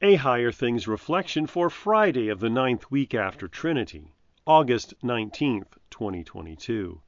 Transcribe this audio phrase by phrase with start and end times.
[0.00, 4.14] A Higher Things reflection for Friday of the ninth week after Trinity,
[4.46, 7.02] August 19th, 2022.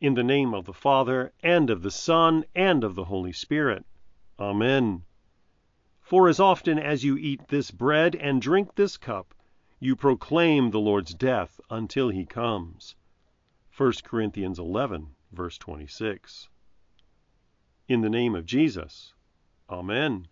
[0.00, 3.84] In the name of the Father, and of the Son, and of the Holy Spirit.
[4.40, 5.02] Amen.
[6.00, 9.34] For as often as you eat this bread and drink this cup,
[9.78, 12.96] you proclaim the Lord's death until he comes.
[13.76, 16.48] 1 Corinthians 11, verse 26.
[17.88, 19.12] In the name of Jesus.
[19.68, 20.28] Amen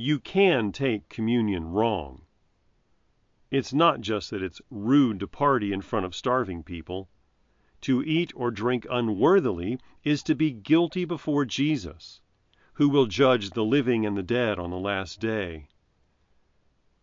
[0.00, 2.22] you can take communion wrong.
[3.50, 7.08] It's not just that it's rude to party in front of starving people.
[7.80, 12.20] To eat or drink unworthily is to be guilty before Jesus,
[12.74, 15.66] who will judge the living and the dead on the last day.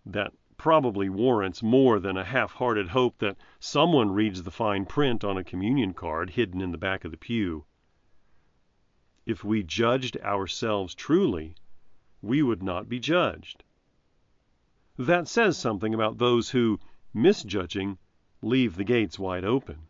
[0.05, 5.25] That probably warrants more than a half hearted hope that someone reads the fine print
[5.25, 7.65] on a communion card hidden in the back of the pew.
[9.25, 11.55] If we judged ourselves truly,
[12.25, 13.63] we would not be judged.
[14.97, 16.79] That says something about those who,
[17.13, 17.99] misjudging,
[18.41, 19.87] leave the gates wide open.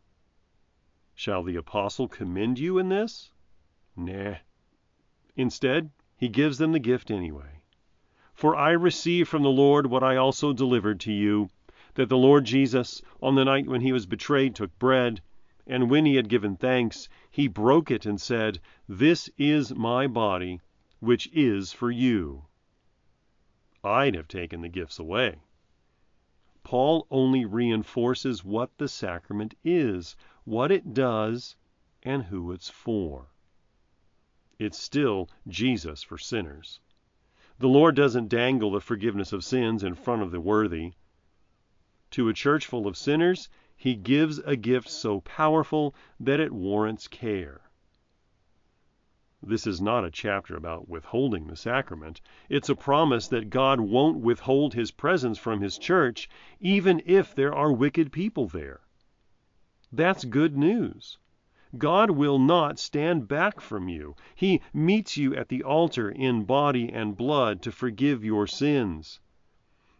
[1.14, 3.32] Shall the apostle commend you in this?
[3.96, 4.36] Nah.
[5.38, 7.62] Instead, he gives them the gift anyway.
[8.34, 11.50] For I received from the Lord what I also delivered to you,
[11.94, 15.22] that the Lord Jesus, on the night when he was betrayed, took bread,
[15.66, 20.60] and when he had given thanks, he broke it and said, This is my body
[21.06, 22.46] which is for you.
[23.84, 25.40] I'd have taken the gifts away.
[26.64, 31.56] Paul only reinforces what the sacrament is, what it does,
[32.02, 33.28] and who it's for.
[34.58, 36.80] It's still Jesus for sinners.
[37.60, 40.94] The Lord doesn't dangle the forgiveness of sins in front of the worthy.
[42.12, 47.08] To a church full of sinners, he gives a gift so powerful that it warrants
[47.08, 47.65] care.
[49.44, 52.22] This is not a chapter about withholding the sacrament.
[52.50, 57.54] It's a promise that God won't withhold his presence from his church, even if there
[57.54, 58.80] are wicked people there.
[59.92, 61.18] That's good news.
[61.78, 64.16] God will not stand back from you.
[64.36, 69.20] He meets you at the altar in body and blood to forgive your sins.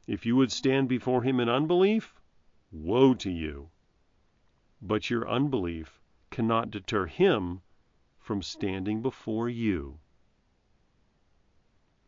[0.08, 2.16] If you would stand before him in unbelief,
[2.72, 3.70] woe to you.
[4.82, 6.00] But your unbelief
[6.32, 7.62] cannot deter him
[8.26, 10.00] from standing before you.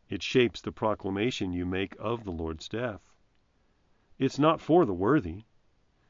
[0.09, 3.01] It shapes the proclamation you make of the Lord's death.
[4.17, 5.43] It's not for the worthy.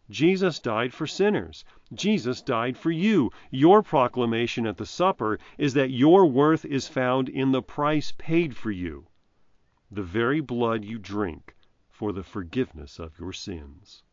[0.10, 1.66] Jesus died for sinners.
[1.94, 3.32] Jesus died for you.
[3.52, 8.56] Your proclamation at the supper is that your worth is found in the price paid
[8.56, 9.08] for you,
[9.92, 11.54] the very blood you drink
[11.90, 14.04] for the forgiveness of your sins.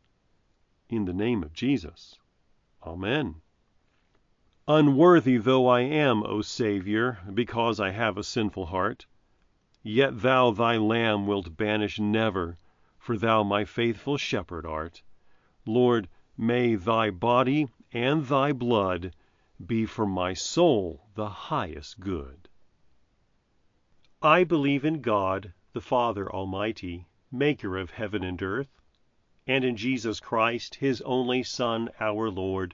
[0.89, 2.19] In the name of Jesus.
[2.83, 3.41] Amen.
[4.67, 9.05] Unworthy though I am, O Saviour, because I have a sinful heart,
[9.83, 12.57] Yet Thou Thy Lamb wilt banish never,
[12.97, 15.03] for Thou my faithful Shepherd art.
[15.67, 19.13] Lord, may Thy body and Thy blood
[19.63, 22.49] be for my soul the highest good.
[24.23, 28.81] I believe in God, the Father Almighty, maker of heaven and earth,
[29.45, 32.73] and in Jesus Christ, His only Son, our Lord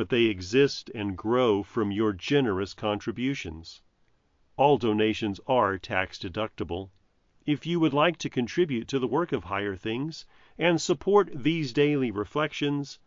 [0.00, 3.82] but they exist and grow from your generous contributions.
[4.56, 6.88] All donations are tax deductible.
[7.44, 10.24] If you would like to contribute to the work of Higher Things
[10.58, 12.98] and support these daily reflections,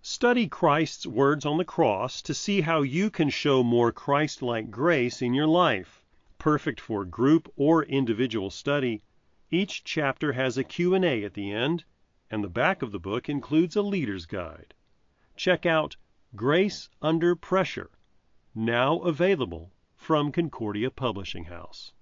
[0.01, 5.21] Study Christ's words on the cross to see how you can show more Christ-like grace
[5.21, 6.02] in your life.
[6.43, 9.01] Perfect for group or individual study,
[9.53, 11.85] each chapter has a Q&A at the end,
[12.33, 14.75] and the back of the book includes a leader's guide
[15.37, 15.95] check out
[16.35, 17.93] Grace Under Pressure,
[18.57, 21.93] now available from Concordia Publishing House.